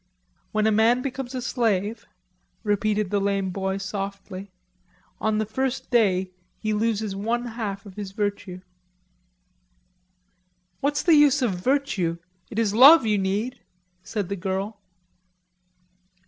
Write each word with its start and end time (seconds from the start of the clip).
"When 0.51 0.65
a 0.65 0.71
man 0.71 1.03
becomes 1.03 1.35
a 1.35 1.43
slave," 1.43 2.07
repeated 2.63 3.11
the 3.11 3.21
lame 3.21 3.51
boy 3.51 3.77
softly, 3.77 4.49
"on 5.19 5.37
the 5.37 5.45
first 5.45 5.91
day 5.91 6.31
he 6.57 6.73
loses 6.73 7.15
one 7.15 7.45
half 7.45 7.85
of 7.85 7.93
his 7.97 8.11
virtue." 8.11 8.61
"What's 10.79 11.03
the 11.03 11.13
use 11.13 11.43
of 11.43 11.51
virtue? 11.51 12.17
It 12.49 12.57
is 12.57 12.73
love 12.73 13.05
you 13.05 13.19
need," 13.19 13.59
said 14.01 14.27
the 14.27 14.35
girl. 14.35 14.81